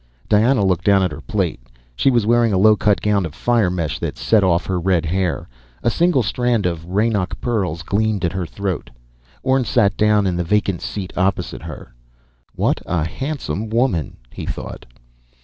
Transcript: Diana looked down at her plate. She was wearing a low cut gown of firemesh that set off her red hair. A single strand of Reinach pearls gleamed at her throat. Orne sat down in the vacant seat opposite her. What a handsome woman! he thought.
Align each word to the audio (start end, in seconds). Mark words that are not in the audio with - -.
Diana 0.27 0.65
looked 0.65 0.83
down 0.85 1.03
at 1.03 1.11
her 1.11 1.21
plate. 1.21 1.59
She 1.95 2.09
was 2.09 2.25
wearing 2.25 2.51
a 2.51 2.57
low 2.57 2.75
cut 2.75 3.01
gown 3.03 3.23
of 3.23 3.35
firemesh 3.35 3.99
that 3.99 4.17
set 4.17 4.43
off 4.43 4.65
her 4.65 4.79
red 4.79 5.05
hair. 5.05 5.47
A 5.83 5.91
single 5.91 6.23
strand 6.23 6.65
of 6.65 6.89
Reinach 6.89 7.39
pearls 7.39 7.83
gleamed 7.83 8.25
at 8.25 8.33
her 8.33 8.47
throat. 8.47 8.89
Orne 9.43 9.63
sat 9.63 9.95
down 9.97 10.25
in 10.25 10.37
the 10.37 10.43
vacant 10.43 10.81
seat 10.81 11.13
opposite 11.15 11.61
her. 11.61 11.93
What 12.55 12.81
a 12.87 13.05
handsome 13.07 13.69
woman! 13.69 14.17
he 14.31 14.47
thought. 14.47 14.87